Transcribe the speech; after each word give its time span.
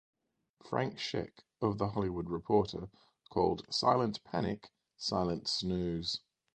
Frank 0.67 0.97
Scheck 0.97 1.43
of 1.61 1.77
"The 1.77 1.89
Hollywood 1.89 2.27
Reporter" 2.27 2.89
called 3.29 3.67
"Silent 3.69 4.23
Panic" 4.23 4.71
"silent 4.97 5.47
snooze". 5.47 6.21